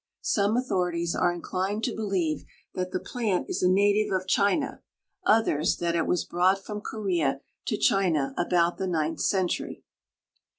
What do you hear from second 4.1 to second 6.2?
of China; others, that it